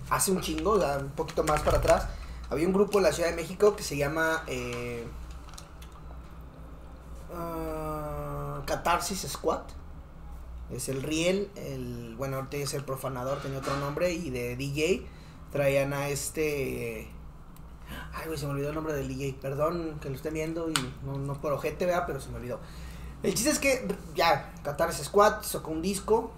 Hace 0.08 0.32
un 0.32 0.40
chingo, 0.40 0.72
o 0.72 0.80
sea, 0.80 0.98
un 0.98 1.10
poquito 1.10 1.44
más 1.44 1.60
para 1.62 1.78
atrás. 1.78 2.06
Había 2.52 2.66
un 2.66 2.74
grupo 2.74 2.98
en 2.98 3.04
la 3.04 3.12
Ciudad 3.12 3.30
de 3.30 3.36
México 3.36 3.74
que 3.76 3.82
se 3.82 3.96
llama 3.96 4.44
eh, 4.46 5.06
ah, 7.34 8.60
Catarsis 8.66 9.22
Squad. 9.26 9.62
Es 10.70 10.90
el 10.90 11.02
Riel, 11.02 11.50
el, 11.56 12.14
bueno, 12.16 12.36
ahorita 12.36 12.58
es 12.58 12.74
el 12.74 12.84
profanador, 12.84 13.40
tenía 13.40 13.58
otro 13.58 13.74
nombre, 13.78 14.12
y 14.12 14.28
de 14.28 14.56
DJ 14.56 15.06
traían 15.50 15.94
a 15.94 16.10
este... 16.10 17.08
Ay, 18.12 18.26
güey, 18.26 18.38
se 18.38 18.44
me 18.44 18.52
olvidó 18.52 18.68
el 18.68 18.74
nombre 18.74 18.92
del 18.92 19.08
DJ, 19.08 19.38
perdón 19.40 19.98
que 20.02 20.10
lo 20.10 20.16
estén 20.16 20.34
viendo 20.34 20.68
y 20.68 20.74
no, 21.06 21.16
no 21.16 21.40
por 21.40 21.54
ojete, 21.54 21.86
vea, 21.86 22.04
pero 22.04 22.20
se 22.20 22.28
me 22.28 22.36
olvidó. 22.36 22.60
El 23.22 23.32
chiste 23.32 23.48
es 23.48 23.60
que 23.60 23.88
ya, 24.14 24.52
Catarsis 24.62 25.06
Squad 25.06 25.42
sacó 25.42 25.70
un 25.70 25.80
disco, 25.80 26.32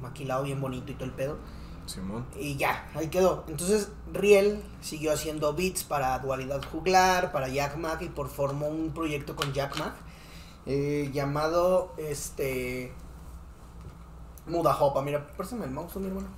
maquilado 0.00 0.44
bien 0.44 0.60
bonito 0.60 0.92
y 0.92 0.94
todo 0.94 1.06
el 1.06 1.12
pedo. 1.12 1.38
Simón. 1.86 2.26
Y 2.36 2.56
ya, 2.56 2.90
ahí 2.94 3.08
quedó. 3.08 3.44
Entonces 3.48 3.90
Riel 4.12 4.62
siguió 4.80 5.12
haciendo 5.12 5.54
beats 5.54 5.84
para 5.84 6.18
Dualidad 6.18 6.62
Juglar, 6.70 7.32
para 7.32 7.48
Jack 7.48 7.76
Mac 7.76 8.02
y 8.02 8.08
por 8.08 8.28
formó 8.28 8.68
un 8.68 8.92
proyecto 8.92 9.36
con 9.36 9.52
Jack 9.52 9.78
Mac 9.78 9.94
eh, 10.66 11.10
llamado 11.12 11.94
este 11.96 12.92
Muda 14.46 14.76
Hopa. 14.78 15.02
Mira, 15.02 15.26
préstame 15.26 15.64
el 15.64 15.70
mouse, 15.70 15.96
mi 15.96 16.08
hermano. 16.08 16.28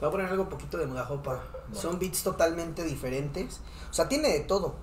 Voy 0.00 0.08
a 0.08 0.10
poner 0.10 0.26
algo 0.26 0.48
poquito 0.48 0.76
de 0.76 0.86
Muda 0.86 1.08
Hopa. 1.08 1.42
Son 1.72 1.98
beats 1.98 2.22
totalmente 2.22 2.84
diferentes. 2.84 3.60
O 3.90 3.94
sea, 3.94 4.08
tiene 4.08 4.28
de 4.28 4.40
todo. 4.40 4.74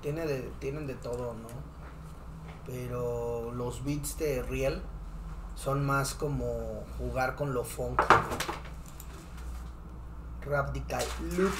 Tiene 0.00 0.26
de, 0.26 0.40
tienen 0.58 0.86
de 0.86 0.94
todo, 0.94 1.34
¿no? 1.34 1.61
Pero 2.66 3.50
los 3.52 3.84
beats 3.84 4.16
de 4.18 4.42
Riel 4.42 4.82
son 5.54 5.84
más 5.84 6.14
como 6.14 6.84
jugar 6.98 7.34
con 7.34 7.52
lo 7.54 7.64
funky. 7.64 8.04
Radical 10.44 11.04
Loops. 11.36 11.56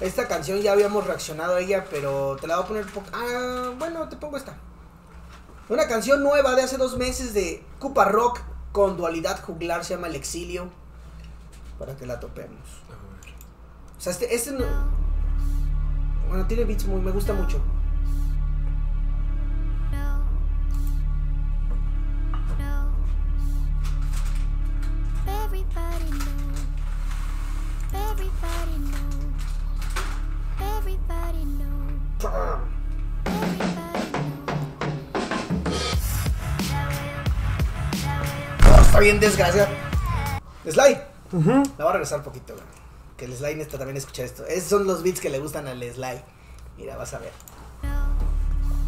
Esta 0.00 0.26
canción 0.26 0.58
ya 0.60 0.72
habíamos 0.72 1.06
reaccionado 1.06 1.54
a 1.56 1.60
ella, 1.60 1.84
pero 1.90 2.36
te 2.40 2.46
la 2.46 2.56
voy 2.56 2.64
a 2.64 2.68
poner. 2.68 2.86
po- 2.86 3.02
Ah, 3.12 3.70
bueno, 3.78 4.08
te 4.08 4.16
pongo 4.16 4.36
esta. 4.36 4.56
Una 5.68 5.86
canción 5.86 6.22
nueva 6.22 6.54
de 6.54 6.62
hace 6.62 6.76
dos 6.76 6.96
meses 6.98 7.34
de 7.34 7.64
Cupa 7.78 8.06
Rock 8.06 8.40
con 8.72 8.96
dualidad 8.96 9.40
juglar, 9.44 9.84
se 9.84 9.94
llama 9.94 10.08
El 10.08 10.16
Exilio. 10.16 10.70
Para 11.78 11.96
que 11.96 12.06
la 12.06 12.18
topemos. 12.20 12.58
O 13.96 14.00
sea, 14.00 14.12
este, 14.12 14.34
este 14.34 14.50
no. 14.52 14.64
Bueno, 16.28 16.46
tiene 16.46 16.64
beats 16.64 16.84
muy. 16.86 17.00
Me 17.00 17.10
gusta 17.12 17.32
mucho. 17.32 17.60
Everybody 25.52 26.08
know. 26.08 26.48
Everybody 27.92 28.78
know. 28.88 29.10
Everybody 30.78 31.44
know. 31.44 31.76
Everybody 33.26 34.12
know. 34.12 34.22
Está 38.80 38.98
bien 39.00 39.20
desgraciado. 39.20 39.68
Sly. 40.64 40.98
La 41.32 41.84
voy 41.84 41.86
a 41.86 41.92
regresar 41.92 42.20
un 42.20 42.24
poquito, 42.24 42.54
güey. 42.54 42.64
Que 43.18 43.26
el 43.26 43.36
Sly 43.36 43.56
necesita 43.56 43.76
también 43.76 43.98
escuchar 43.98 44.24
esto. 44.24 44.46
Esos 44.46 44.70
son 44.70 44.86
los 44.86 45.02
beats 45.02 45.20
que 45.20 45.28
le 45.28 45.38
gustan 45.38 45.68
al 45.68 45.82
Sly. 45.82 46.22
Mira, 46.78 46.96
vas 46.96 47.12
a 47.12 47.18
ver. 47.18 47.32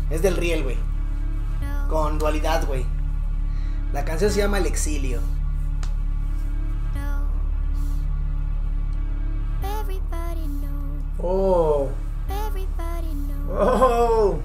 Es 0.09 0.23
del 0.23 0.39
Riel, 0.39 0.63
güey. 0.63 0.79
Con 1.91 2.19
dualidad, 2.19 2.65
güey. 2.67 2.87
La 3.93 4.07
canción 4.07 4.31
se 4.31 4.39
llama 4.39 4.57
El 4.57 4.65
Exilio. 4.65 5.21
Oh, 11.27 11.89
oh, 13.49 14.39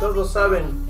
todos 0.00 0.32
saben. 0.32 0.85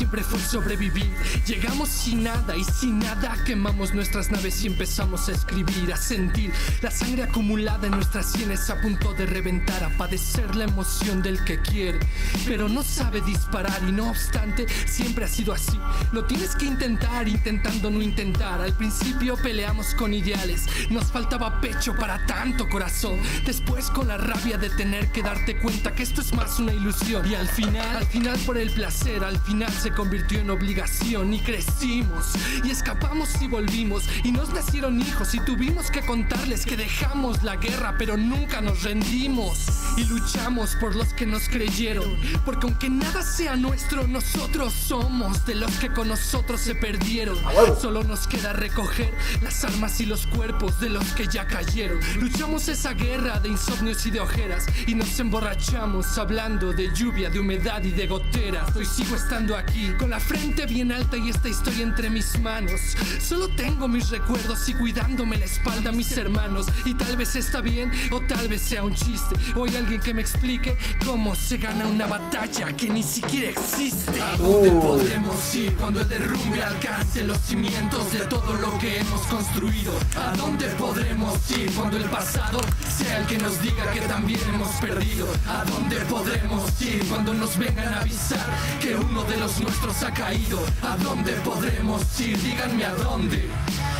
Siempre 0.00 0.24
fue 0.24 0.40
sobrevivir. 0.40 1.12
Llegamos 1.46 1.90
sin 1.90 2.24
nada 2.24 2.56
y 2.56 2.64
sin 2.64 3.00
nada 3.00 3.36
quemamos 3.44 3.92
nuestras 3.92 4.30
naves 4.30 4.64
y 4.64 4.68
empezamos 4.68 5.28
a 5.28 5.32
escribir, 5.32 5.92
a 5.92 5.96
sentir 5.98 6.50
la 6.80 6.90
sangre 6.90 7.24
acumulada 7.24 7.86
en 7.86 7.92
nuestras 7.92 8.32
sienes 8.32 8.70
a 8.70 8.80
punto 8.80 9.12
de 9.12 9.26
reventar, 9.26 9.84
a 9.84 9.90
padecer 9.98 10.56
la 10.56 10.64
emoción 10.64 11.20
del 11.20 11.44
que 11.44 11.60
quiere, 11.60 12.00
pero 12.46 12.66
no 12.66 12.82
sabe 12.82 13.20
disparar 13.20 13.78
y 13.86 13.92
no 13.92 14.08
obstante 14.08 14.64
siempre 14.86 15.26
ha 15.26 15.28
sido 15.28 15.52
así. 15.52 15.78
Lo 16.12 16.24
tienes 16.24 16.56
que 16.56 16.64
intentar 16.64 17.28
intentando 17.28 17.90
no 17.90 18.00
intentar. 18.00 18.62
Al 18.62 18.72
principio 18.72 19.36
peleamos 19.36 19.94
con 19.96 20.14
ideales, 20.14 20.64
nos 20.88 21.12
faltaba 21.12 21.60
pecho 21.60 21.94
para 21.94 22.24
tanto 22.24 22.70
corazón. 22.70 23.20
Después 23.44 23.90
con 23.90 24.08
la 24.08 24.16
rabia 24.16 24.56
de 24.56 24.70
tener 24.70 25.12
que 25.12 25.22
darte 25.22 25.58
cuenta 25.58 25.94
que 25.94 26.04
esto 26.04 26.22
es 26.22 26.32
más 26.32 26.58
una 26.58 26.72
ilusión 26.72 27.30
y 27.30 27.34
al 27.34 27.48
final, 27.48 27.96
al 27.96 28.06
final 28.06 28.38
por 28.46 28.56
el 28.56 28.70
placer, 28.70 29.22
al 29.22 29.38
final 29.40 29.70
se 29.70 29.89
convirtió 29.92 30.38
en 30.40 30.50
obligación 30.50 31.32
y 31.34 31.40
crecimos. 31.40 32.32
Y 32.64 32.70
escapamos 32.70 33.40
y 33.40 33.48
volvimos. 33.48 34.04
Y 34.24 34.32
nos 34.32 34.52
nacieron 34.52 35.00
hijos 35.00 35.34
y 35.34 35.40
tuvimos 35.40 35.90
que 35.90 36.00
contarles 36.02 36.64
que 36.64 36.76
dejamos 36.76 37.42
la 37.42 37.56
guerra 37.56 37.94
pero 37.98 38.16
nunca 38.16 38.60
nos 38.60 38.82
rendimos. 38.82 39.66
Y 39.96 40.04
luchamos 40.04 40.76
por 40.76 40.94
los 40.94 41.12
que 41.14 41.26
nos 41.26 41.48
creyeron. 41.48 42.16
Porque 42.44 42.66
aunque 42.66 42.90
nada 42.90 43.22
sea 43.22 43.56
nuestro 43.56 44.06
nosotros 44.06 44.72
somos 44.72 45.44
de 45.46 45.54
los 45.54 45.70
que 45.78 45.92
con 45.92 46.08
nosotros 46.08 46.60
se 46.60 46.74
perdieron. 46.74 47.36
Solo 47.80 48.02
nos 48.04 48.26
queda 48.26 48.52
recoger 48.52 49.12
las 49.42 49.64
armas 49.64 50.00
y 50.00 50.06
los 50.06 50.26
cuerpos 50.26 50.80
de 50.80 50.90
los 50.90 51.04
que 51.12 51.26
ya 51.26 51.46
cayeron. 51.46 51.98
Luchamos 52.18 52.68
esa 52.68 52.94
guerra 52.94 53.40
de 53.40 53.48
insomnios 53.48 54.04
y 54.06 54.10
de 54.10 54.20
ojeras. 54.20 54.66
Y 54.86 54.94
nos 54.94 55.18
emborrachamos 55.18 56.18
hablando 56.18 56.72
de 56.72 56.94
lluvia 56.94 57.30
de 57.30 57.40
humedad 57.40 57.82
y 57.82 57.90
de 57.90 58.06
goteras. 58.06 58.74
Hoy 58.76 58.86
sigo 58.86 59.16
estando 59.16 59.56
aquí 59.56 59.79
con 59.98 60.10
la 60.10 60.20
frente 60.20 60.66
bien 60.66 60.92
alta 60.92 61.16
y 61.16 61.30
esta 61.30 61.48
historia 61.48 61.82
entre 61.82 62.10
mis 62.10 62.38
manos. 62.40 62.80
Solo 63.20 63.48
tengo 63.48 63.88
mis 63.88 64.10
recuerdos 64.10 64.68
y 64.68 64.74
cuidándome 64.74 65.38
la 65.38 65.44
espalda 65.46 65.92
mis 65.92 66.16
hermanos. 66.16 66.66
Y 66.84 66.94
tal 66.94 67.16
vez 67.16 67.36
está 67.36 67.60
bien 67.60 67.90
o 68.10 68.20
tal 68.20 68.48
vez 68.48 68.62
sea 68.62 68.84
un 68.84 68.94
chiste. 68.94 69.36
O 69.56 69.64
hay 69.64 69.76
alguien 69.76 70.00
que 70.00 70.12
me 70.12 70.20
explique 70.20 70.76
cómo 71.04 71.34
se 71.34 71.56
gana 71.56 71.86
una 71.86 72.06
batalla 72.06 72.72
que 72.76 72.90
ni 72.90 73.02
siquiera 73.02 73.50
existe. 73.50 74.20
¿A 74.20 74.36
dónde 74.36 74.70
podremos 74.70 75.54
ir 75.54 75.74
cuando 75.76 76.00
el 76.00 76.08
derrumbe 76.08 76.62
alcance 76.62 77.24
los 77.24 77.38
cimientos 77.38 78.12
de 78.12 78.20
todo 78.20 78.54
lo 78.54 78.78
que 78.78 78.98
hemos 78.98 79.22
construido? 79.22 79.92
¿A 80.16 80.36
dónde 80.36 80.66
podremos 80.70 81.50
ir 81.50 81.70
cuando 81.72 81.96
el 81.96 82.04
pasado 82.04 82.60
sea 82.98 83.18
el 83.18 83.26
que 83.26 83.38
nos 83.38 83.60
diga 83.62 83.90
que 83.92 84.00
también 84.02 84.40
hemos 84.52 84.70
perdido? 84.76 85.26
¿A 85.48 85.64
dónde 85.64 85.96
podremos 86.06 86.80
ir 86.82 87.04
cuando 87.06 87.34
nos 87.34 87.56
vengan 87.56 87.94
a 87.94 88.00
avisar 88.00 88.46
que 88.80 88.94
uno 88.94 89.24
de 89.24 89.36
los 89.36 89.58
nuestros 89.70 90.02
ha 90.02 90.12
caído? 90.12 90.58
¿A 90.82 90.96
dónde 90.96 91.32
podremos 91.44 92.02
ir? 92.20 92.36
Díganme 92.42 92.84
a 92.84 92.94
dónde. 92.94 93.48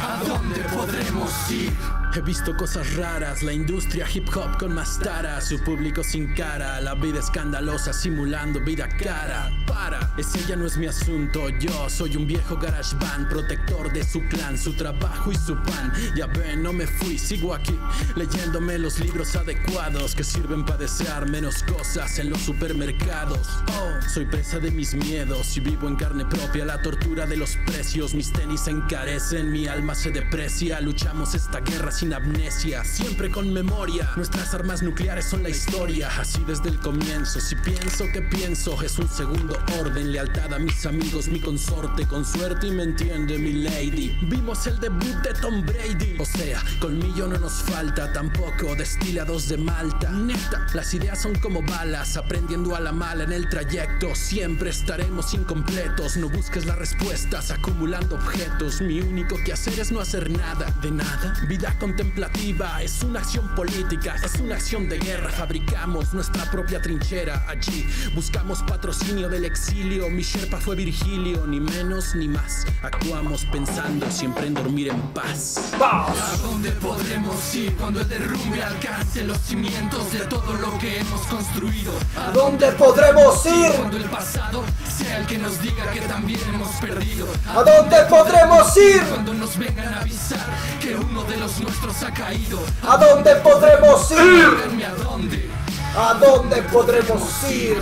¿A 0.03 0.25
dónde 0.25 0.61
podremos 0.65 1.31
ir? 1.51 2.00
He 2.13 2.21
visto 2.23 2.57
cosas 2.57 2.97
raras, 2.97 3.45
la 3.45 3.53
industria 3.53 4.05
hip 4.13 4.29
hop 4.35 4.59
con 4.59 4.75
más 4.75 4.99
tara, 4.99 5.41
su 5.41 5.61
público 5.61 6.03
sin 6.03 6.35
cara, 6.35 6.81
la 6.81 6.95
vida 6.95 7.21
escandalosa 7.21 7.93
simulando 7.93 8.59
vida 8.59 8.89
cara. 8.89 9.49
Para, 9.65 10.13
ese 10.19 10.45
ya 10.49 10.57
no 10.57 10.67
es 10.67 10.77
mi 10.77 10.87
asunto, 10.87 11.49
yo 11.61 11.89
soy 11.89 12.17
un 12.17 12.27
viejo 12.27 12.57
garage 12.57 12.97
band, 12.97 13.29
protector 13.29 13.93
de 13.93 14.03
su 14.03 14.21
clan, 14.27 14.59
su 14.59 14.73
trabajo 14.73 15.31
y 15.31 15.37
su 15.37 15.55
pan. 15.63 15.93
Ya 16.17 16.27
ven, 16.27 16.65
no 16.65 16.73
me 16.73 16.89
fui, 16.89 17.17
sigo 17.17 17.55
aquí, 17.55 17.79
leyéndome 18.17 18.77
los 18.79 18.99
libros 18.99 19.37
adecuados 19.37 20.17
que 20.17 20.25
sirven 20.25 20.65
para 20.65 20.79
desear 20.79 21.31
menos 21.31 21.63
cosas 21.63 22.19
en 22.19 22.31
los 22.31 22.41
supermercados. 22.41 23.47
Oh, 23.79 24.09
soy 24.09 24.27
presa 24.27 24.59
de 24.59 24.73
mis 24.73 24.95
miedos 24.95 25.57
y 25.57 25.61
vivo 25.61 25.87
en 25.87 25.95
carne 25.95 26.25
propia 26.27 26.65
la 26.65 26.83
tortura 26.83 27.27
de 27.27 27.37
los 27.37 27.57
precios. 27.67 28.15
Mis 28.15 28.33
tenis 28.33 28.67
encarecen, 28.67 29.53
mi 29.53 29.69
alma 29.69 29.95
se 29.95 30.11
deprecia, 30.11 30.81
luchamos 30.81 31.37
esta 31.37 31.61
guerra 31.61 31.93
sin 32.01 32.15
amnesia, 32.15 32.83
siempre 32.83 33.31
con 33.31 33.53
memoria. 33.53 34.11
Nuestras 34.17 34.55
armas 34.55 34.83
nucleares 34.83 35.27
son 35.27 35.43
la 35.43 35.51
historia, 35.51 36.09
así 36.19 36.43
desde 36.47 36.71
el 36.71 36.79
comienzo. 36.79 37.41
Si 37.41 37.55
pienso 37.57 38.07
que 38.11 38.23
pienso, 38.23 38.81
es 38.81 38.99
un 38.99 39.07
segundo 39.07 39.55
orden. 39.79 40.11
Lealtad 40.11 40.55
a 40.55 40.59
mis 40.59 40.87
amigos, 40.87 41.29
mi 41.29 41.41
consorte, 41.41 42.07
con 42.07 42.25
suerte 42.25 42.69
y 42.69 42.71
me 42.71 42.85
entiende 42.85 43.39
mi 43.39 43.53
lady. 43.53 44.17
Vimos 44.23 44.67
el 44.67 44.81
debut 44.81 45.15
de 45.23 45.35
Tom 45.35 45.63
Brady, 45.67 46.17
o 46.19 46.25
sea, 46.25 46.63
colmillo 46.81 47.27
no 47.27 47.37
nos 47.37 47.53
falta, 47.65 48.11
tampoco 48.15 48.75
destilados 48.75 49.51
de 49.51 49.59
Malta. 49.59 50.11
Neta, 50.11 50.67
las 50.73 50.95
ideas 50.95 51.21
son 51.21 51.35
como 51.35 51.61
balas, 51.61 52.17
aprendiendo 52.17 52.75
a 52.77 52.81
la 52.81 52.93
mala 52.93 53.25
en 53.25 53.33
el 53.33 53.47
trayecto. 53.51 54.15
Siempre 54.15 54.71
estaremos 54.71 55.35
incompletos, 55.35 56.17
no 56.17 56.31
busques 56.31 56.65
las 56.65 56.79
respuestas, 56.79 57.51
acumulando 57.51 58.15
objetos. 58.15 58.81
Mi 58.81 59.03
único 59.03 59.37
que 59.45 59.53
hacer 59.53 59.79
es 59.79 59.93
no 59.93 60.01
hacer 60.01 60.31
nada, 60.31 60.75
de 60.81 60.93
nada. 60.93 61.35
Vida 61.47 61.77
contemplativa 61.91 62.81
es 62.83 63.03
una 63.03 63.19
acción 63.19 63.53
política, 63.57 64.15
es 64.25 64.41
una 64.41 64.55
acción 64.55 64.89
de 64.89 64.97
guerra. 64.99 65.29
Fabricamos 65.29 66.15
nuestra 66.15 66.49
propia 66.49 66.81
trinchera 66.81 67.45
allí. 67.49 67.85
Buscamos 68.15 68.63
patrocinio 68.63 69.29
del 69.29 69.45
exilio. 69.45 70.09
Mi 70.09 70.23
Sherpa 70.23 70.59
fue 70.59 70.77
Virgilio, 70.77 71.45
ni 71.49 71.59
menos 71.59 72.15
ni 72.15 72.29
más. 72.29 72.65
Actuamos 72.83 73.45
pensando 73.47 74.09
siempre 74.09 74.47
en 74.47 74.55
dormir 74.55 74.89
en 74.89 75.01
paz. 75.13 75.73
¿A 75.81 76.37
dónde 76.43 76.71
podremos 76.73 77.55
ir 77.57 77.75
cuando 77.75 78.03
el 78.03 78.09
derrumbe 78.09 78.63
alcance 78.63 79.25
los 79.25 79.39
cimientos 79.39 80.13
de 80.13 80.21
todo 80.21 80.53
lo 80.55 80.79
que 80.79 81.01
hemos 81.01 81.23
construido? 81.23 81.93
¿A 82.17 82.31
¿Dónde 82.31 82.71
podremos 82.73 83.45
ir? 83.47 83.73
Cuando 83.73 83.97
el 83.97 84.05
pasado 84.05 84.63
sea 84.97 85.19
el 85.19 85.27
que 85.27 85.39
nos 85.39 85.61
diga 85.61 85.91
que 85.91 86.03
también 86.03 86.41
hemos 86.55 86.71
perdido. 86.77 87.27
¿A 87.49 87.65
dónde 87.65 87.97
podremos 88.09 88.77
ir? 88.77 89.03
Cuando 89.09 89.35
nos 89.35 89.59
vengan 89.59 89.93
a 89.95 90.01
avisar 90.03 90.47
que 90.81 90.95
uno 90.95 91.25
de 91.25 91.37
los 91.37 91.59
nuestros 91.61 91.80
ha 92.03 92.15
caído. 92.15 92.61
¿A 92.87 92.97
dónde 92.97 93.35
podremos 93.37 94.11
ir? 94.11 94.19
Díganme 94.19 94.85
a 94.85 94.95
dónde. 94.95 95.51
¿A 95.97 96.15
dónde 96.15 96.63
podremos 96.63 97.51
ir? 97.51 97.79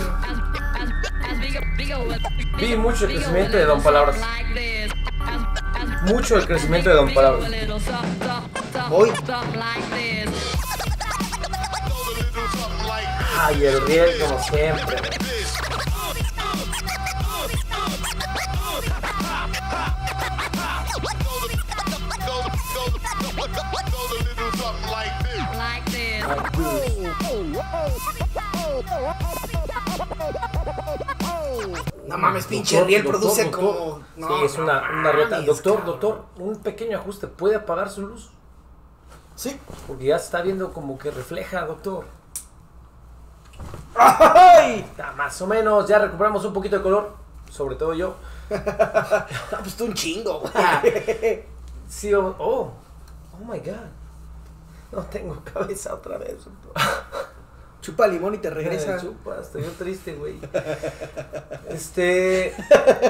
Vi 2.57 2.75
mucho 2.75 3.05
el 3.05 3.13
crecimiento 3.13 3.57
de 3.57 3.65
Don 3.65 3.81
Palabras. 3.81 4.17
Mucho 6.03 6.37
el 6.37 6.47
crecimiento 6.47 6.89
de 6.89 6.95
Don 6.95 7.13
Palabras. 7.13 7.51
Hoy. 8.89 9.11
Ay, 13.41 13.65
el 13.65 13.85
riel 13.85 14.19
como 14.19 14.43
siempre. 14.43 14.97
No 32.07 32.17
mames, 32.17 32.45
pinche 32.45 32.75
Doctor, 32.75 32.87
Riel 32.87 33.03
doctor, 33.03 33.21
produce 33.21 33.43
doctor. 33.45 33.65
como. 33.75 34.03
No, 34.15 34.27
sí, 34.39 34.45
es 34.45 34.57
una, 34.57 34.81
no 34.91 34.99
una 34.99 35.11
reta. 35.11 35.29
mames, 35.31 35.45
Doctor, 35.45 35.75
cabrón. 35.77 35.85
doctor, 35.99 36.25
un 36.37 36.55
pequeño 36.59 36.97
ajuste. 36.97 37.27
¿Puede 37.27 37.55
apagar 37.55 37.89
su 37.89 38.01
luz? 38.07 38.29
Sí. 39.35 39.59
Porque 39.87 40.05
ya 40.05 40.17
se 40.19 40.25
está 40.25 40.41
viendo 40.41 40.73
como 40.73 40.97
que 40.97 41.11
refleja, 41.11 41.65
doctor. 41.65 42.05
¡Ay! 43.95 44.89
Ah, 44.97 45.13
más 45.17 45.39
o 45.41 45.47
menos, 45.47 45.87
ya 45.87 45.99
recuperamos 45.99 46.43
un 46.45 46.53
poquito 46.53 46.77
de 46.77 46.81
color. 46.83 47.13
Sobre 47.49 47.75
todo 47.75 47.93
yo. 47.93 48.15
Ah, 48.51 49.59
pues 49.61 49.75
tú 49.75 49.85
un 49.85 49.93
chingo, 49.93 50.39
güey. 50.39 51.43
Sí, 51.87 52.13
oh, 52.13 52.35
oh, 52.39 52.71
oh 53.33 53.45
my 53.45 53.59
god. 53.59 53.75
No 54.91 55.01
tengo 55.03 55.39
cabeza 55.53 55.93
otra 55.93 56.17
vez. 56.17 56.37
Chupa 57.81 58.07
limón 58.07 58.35
y 58.35 58.39
te 58.39 58.49
regresa. 58.49 58.95
Ay, 58.95 59.01
chupa, 59.01 59.37
estoy 59.41 59.63
triste, 59.77 60.13
güey. 60.13 60.39
Este. 61.69 62.53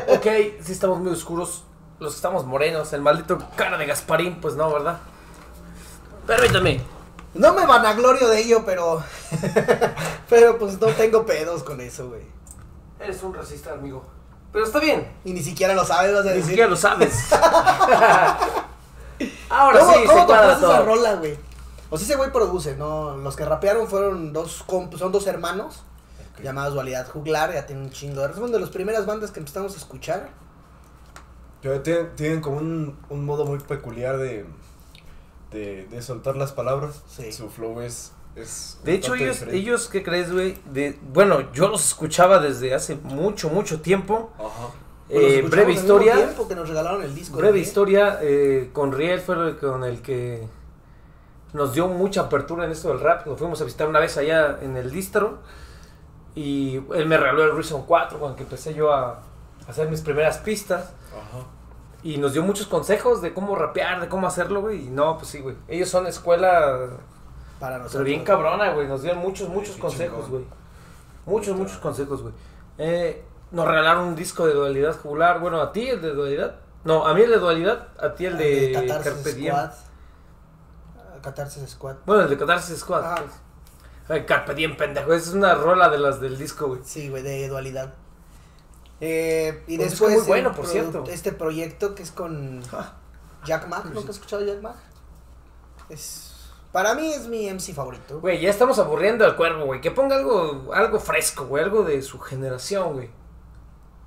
Ok, 0.09 0.25
sí 0.61 0.71
estamos 0.71 0.99
muy 0.99 1.11
oscuros. 1.11 1.63
Los 1.99 2.13
que 2.13 2.17
estamos 2.17 2.45
morenos, 2.45 2.93
el 2.93 3.01
maldito 3.01 3.38
cara 3.55 3.77
de 3.77 3.85
Gasparín, 3.85 4.39
pues 4.39 4.55
no, 4.55 4.71
¿verdad? 4.71 4.99
Permítame. 6.27 6.81
No 7.33 7.53
me 7.53 7.65
vanaglorio 7.65 8.27
de 8.29 8.39
ello, 8.41 8.63
pero. 8.65 9.03
pero 10.29 10.57
pues 10.57 10.79
no 10.79 10.88
tengo 10.88 11.25
pedos 11.25 11.63
con 11.63 11.81
eso, 11.81 12.09
güey. 12.09 12.21
Eres 12.99 13.21
un 13.23 13.33
racista, 13.33 13.73
amigo. 13.73 14.05
Pero 14.51 14.65
está 14.65 14.79
bien. 14.79 15.07
Y 15.25 15.33
ni 15.33 15.41
siquiera 15.43 15.73
lo 15.73 15.85
sabes, 15.85 16.13
vas 16.13 16.21
a 16.21 16.29
Ni 16.29 16.35
decir. 16.38 16.45
siquiera 16.45 16.69
lo 16.69 16.75
sabes. 16.75 17.31
Ahora 19.49 19.79
¿Cómo, 19.79 19.93
sí, 19.93 19.99
cómo 20.05 20.19
se 20.21 20.25
cuadra 20.25 20.53
esa 20.57 20.81
rola, 20.81 21.13
güey? 21.15 21.38
O 21.89 21.98
sea, 21.98 22.05
ese 22.05 22.15
güey 22.15 22.31
produce, 22.31 22.75
¿no? 22.75 23.17
Los 23.17 23.36
que 23.36 23.46
rapearon 23.46 23.88
fueron 23.88 24.31
dos, 24.34 24.63
comp- 24.67 24.98
son 24.98 25.12
dos 25.12 25.25
hermanos 25.27 25.84
llamados 26.43 26.74
Dualidad 26.74 27.10
Juglar, 27.10 27.53
ya 27.53 27.65
tienen 27.65 27.86
un 27.86 27.91
chingo 27.91 28.25
de... 28.25 28.34
Son 28.34 28.51
de 28.51 28.60
las 28.60 28.69
primeras 28.69 29.05
bandas 29.05 29.31
que 29.31 29.39
empezamos 29.39 29.74
a 29.74 29.77
escuchar. 29.77 30.29
Pero 31.62 31.81
tienen, 31.81 32.15
tienen 32.15 32.41
como 32.41 32.58
un, 32.58 32.98
un 33.10 33.25
modo 33.25 33.46
muy 33.46 33.60
peculiar 33.60 34.17
de, 34.17 34.46
de, 35.51 35.85
de 35.87 36.01
soltar 36.01 36.37
las 36.37 36.53
palabras. 36.53 37.03
Sí. 37.09 37.33
Su 37.33 37.50
flow 37.50 37.81
es. 37.81 38.13
es 38.37 38.77
De 38.85 38.94
hecho, 38.94 39.16
ellos, 39.16 39.31
diferente. 39.31 39.57
ellos, 39.57 39.90
¿qué 39.90 40.01
crees, 40.01 40.31
güey? 40.31 40.57
De, 40.72 40.98
bueno, 41.11 41.51
yo 41.51 41.68
los 41.68 41.85
escuchaba 41.85 42.40
desde 42.40 42.74
hace 42.74 42.96
mucho, 42.96 43.50
mucho 43.50 43.81
tiempo. 43.81 44.31
Ajá. 44.37 44.70
Eh, 45.09 45.46
breve 45.50 45.74
historia. 45.74 46.16
tiempo 46.16 46.48
que 46.48 46.55
nos 46.55 46.70
regalaron 46.70 47.03
el 47.03 47.13
disco. 47.13 47.35
Breve 47.35 47.57
¿no? 47.57 47.63
historia, 47.63 48.20
eh, 48.22 48.70
con 48.72 48.94
Riel 48.94 49.20
fue 49.20 49.57
con 49.57 49.83
el 49.83 50.01
que 50.01 50.48
nos 51.53 51.74
dio 51.74 51.88
mucha 51.88 52.22
apertura 52.22 52.66
en 52.66 52.72
esto 52.72 52.90
del 52.90 53.00
rap. 53.00 53.25
Nos 53.25 53.38
fuimos 53.38 53.62
a 53.62 53.66
visitar 53.66 53.88
una 53.88 54.00
vez 54.00 54.18
allá 54.18 54.59
en 54.62 54.77
el 54.77 54.92
distro. 54.92 55.40
Y 56.35 56.75
él 56.94 57.05
me 57.07 57.18
regaló 57.18 57.44
el 57.44 57.55
Reason 57.55 57.83
4 57.85 58.20
con 58.20 58.31
el 58.31 58.35
que 58.35 58.44
empecé 58.44 58.74
yo 58.74 58.94
a 58.94 59.20
hacer 59.68 59.90
mis 59.90 60.01
primeras 60.01 60.38
pistas. 60.38 60.94
Ajá. 61.12 61.46
Y 62.01 62.18
nos 62.18 62.33
dio 62.33 62.44
muchos 62.44 62.68
consejos 62.68 63.22
de 63.22 63.33
cómo 63.33 63.55
rapear, 63.55 64.00
de 64.00 64.07
cómo 64.07 64.27
hacerlo, 64.27 64.62
güey. 64.62 64.88
Y 64.88 64.90
no, 64.90 65.18
pues 65.18 65.29
sí, 65.29 65.40
güey. 65.40 65.55
Ellos 65.68 65.90
son 65.90 66.07
escuela, 66.07 66.88
Para 67.59 67.77
nosotros. 67.77 67.94
pero 67.94 68.03
bien 68.05 68.24
cabrona, 68.24 68.72
güey. 68.74 68.88
Nos 68.88 69.01
dieron 69.01 69.20
muchos, 69.20 69.50
muchos 69.50 69.75
consejos, 69.75 70.29
güey. 70.29 70.46
Muchos, 71.25 71.57
muchos 71.57 71.77
consejos, 71.79 72.22
güey. 72.22 72.33
Eh, 72.77 73.24
nos 73.51 73.68
regalaron 73.68 74.05
un 74.05 74.16
disco 74.16 74.46
de 74.48 74.53
dualidad 74.53 74.96
jugular. 74.98 75.40
Bueno, 75.40 75.59
a 75.59 75.74
ti 75.74 75.90
el 75.90 76.01
de 76.01 76.12
dualidad. 76.12 76.55
No, 76.85 77.05
a 77.05 77.14
mí 77.14 77.22
el 77.22 77.31
de 77.31 77.40
dualidad, 77.40 77.88
a 78.00 78.14
ti 78.14 78.27
el 78.27 78.38
de, 78.38 78.72
Catarsis 78.74 79.14
Carpe 79.14 79.33
Diem. 79.33 79.53
Squad. 79.53 79.88
Catarsis 81.22 81.70
Squad. 81.70 81.98
Bueno, 82.05 82.24
el 82.24 82.29
de 82.29 82.38
Catarsis 82.38 82.79
Squad. 82.79 83.18
Pues. 83.18 83.32
Ay, 84.10 84.25
Carpe 84.25 84.55
Diem, 84.55 84.75
pendejo. 84.75 85.14
Esa 85.14 85.29
es 85.29 85.36
una 85.36 85.53
rola 85.55 85.90
de 85.90 86.00
las 86.00 86.20
del 86.20 86.38
disco, 86.38 86.68
güey. 86.68 86.82
Sí, 86.84 87.10
güey, 87.10 87.22
de 87.24 87.48
dualidad. 87.48 87.94
Eh, 89.01 89.64
y 89.68 89.77
Pues 89.77 89.88
es 89.88 90.00
después 90.00 90.18
muy 90.20 90.27
bueno, 90.27 90.53
por 90.53 90.66
cierto. 90.68 91.03
este 91.08 91.32
proyecto 91.32 91.96
que 91.96 92.03
es 92.03 92.12
con 92.12 92.62
Ah, 92.74 92.94
Jack 93.46 93.68
Mack. 93.68 93.86
¿Nunca 93.86 94.10
has 94.10 94.16
escuchado 94.16 94.44
Jack 94.44 94.62
Mack? 94.62 94.75
Es, 95.90 96.36
para 96.72 96.94
mí 96.96 97.12
es 97.14 97.27
mi 97.27 97.48
MC 97.50 97.74
favorito. 97.74 98.20
Güey, 98.20 98.42
ya 98.42 98.50
estamos 98.50 98.77
aburriendo 98.79 99.25
al 99.25 99.36
cuervo, 99.36 99.66
güey. 99.66 99.79
Que 99.82 99.92
ponga 99.92 100.16
algo, 100.18 100.72
algo 100.74 101.00
fresco, 101.00 101.46
güey. 101.46 101.64
Algo 101.64 101.84
de 101.84 102.01
su 102.01 102.20
generación, 102.20 102.94
güey. 102.94 103.10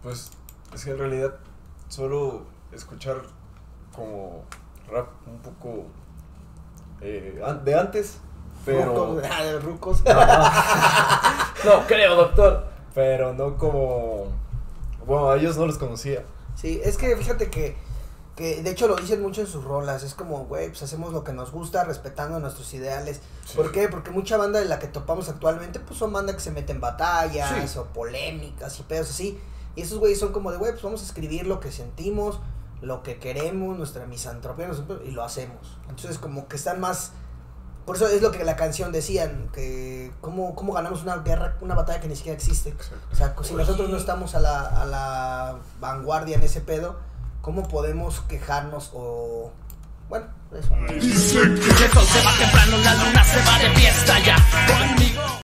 Pues 0.02 0.30
es 0.74 0.84
que 0.84 0.90
en 0.90 0.98
realidad 0.98 1.36
solo 1.88 2.42
escuchar 2.72 3.22
como 3.94 4.44
rap 4.90 5.08
un 5.26 5.38
poco 5.40 5.86
eh, 7.02 7.42
de 7.64 7.74
antes, 7.78 8.18
pero, 8.64 8.86
Rucos, 8.94 9.24
ah, 9.30 9.42
de 9.44 9.58
rucos. 9.58 10.02
No, 11.64 11.86
creo, 11.86 12.16
doctor. 12.16 12.66
pero 12.94 13.32
no 13.34 13.56
como... 13.56 14.26
Bueno, 15.06 15.30
a 15.30 15.36
ellos 15.36 15.56
no 15.56 15.66
los 15.66 15.78
conocía. 15.78 16.24
Sí, 16.56 16.80
es 16.84 16.96
que 16.96 17.16
fíjate 17.16 17.50
que, 17.50 17.76
que 18.36 18.62
de 18.62 18.70
hecho 18.70 18.86
lo 18.88 18.96
dicen 18.96 19.20
mucho 19.22 19.40
en 19.40 19.46
sus 19.46 19.64
rolas, 19.64 20.02
es 20.02 20.14
como, 20.14 20.44
güey, 20.46 20.68
pues 20.68 20.82
hacemos 20.82 21.12
lo 21.12 21.22
que 21.24 21.32
nos 21.32 21.50
gusta 21.52 21.84
respetando 21.84 22.38
nuestros 22.40 22.72
ideales. 22.74 23.20
Sí. 23.46 23.56
¿Por 23.56 23.72
qué? 23.72 23.88
Porque 23.88 24.10
mucha 24.10 24.36
banda 24.36 24.58
de 24.60 24.66
la 24.66 24.78
que 24.78 24.86
topamos 24.88 25.28
actualmente, 25.28 25.80
pues 25.80 25.98
son 25.98 26.12
bandas 26.12 26.36
que 26.36 26.40
se 26.42 26.50
meten 26.50 26.76
en 26.76 26.80
batallas 26.80 27.70
Sí. 27.70 27.78
o 27.78 27.84
polémicas 27.86 28.78
y 28.78 28.82
pedos 28.84 29.10
así. 29.10 29.40
Y 29.74 29.82
esos 29.82 29.98
güeyes 29.98 30.18
son 30.20 30.32
como 30.32 30.50
de, 30.52 30.58
güey, 30.58 30.72
pues 30.72 30.82
vamos 30.82 31.00
a 31.02 31.04
escribir 31.04 31.46
lo 31.46 31.58
que 31.60 31.72
sentimos, 31.72 32.38
lo 32.82 33.02
que 33.02 33.18
queremos, 33.18 33.78
nuestra 33.78 34.06
misantropía, 34.06 34.66
nosotros, 34.66 35.00
y 35.06 35.12
lo 35.12 35.24
hacemos. 35.24 35.78
Entonces 35.88 36.18
como 36.18 36.48
que 36.48 36.56
están 36.56 36.80
más... 36.80 37.12
Por 37.86 37.96
eso 37.96 38.06
es 38.06 38.22
lo 38.22 38.30
que 38.30 38.44
la 38.44 38.54
canción 38.54 38.92
decían, 38.92 39.48
que 39.52 40.12
cómo, 40.20 40.54
cómo 40.54 40.72
ganamos 40.72 41.02
una 41.02 41.16
guerra, 41.16 41.56
una 41.62 41.74
batalla 41.74 42.00
que 42.00 42.08
ni 42.08 42.14
siquiera 42.14 42.36
existe. 42.36 42.74
O 43.10 43.16
sea, 43.16 43.34
si 43.42 43.54
nosotros 43.54 43.88
no 43.88 43.96
estamos 43.96 44.36
a 44.36 44.40
la, 44.40 44.60
a 44.60 44.84
la 44.84 45.58
vanguardia 45.80 46.36
en 46.36 46.42
ese 46.42 46.60
pedo, 46.60 47.00
¿cómo 47.40 47.64
podemos 47.64 48.20
quejarnos 48.22 48.90
o... 48.94 49.50
Bueno, 50.08 50.26
eso. 50.52 50.74
El 50.74 51.02
sol 51.02 51.58
se 51.58 52.24
va 52.24 52.36
temprano, 52.38 52.76
la 52.78 52.94
luna 52.94 53.24
se 53.24 53.38
va 53.38 53.58
de 53.58 53.70
fiesta 53.74 54.18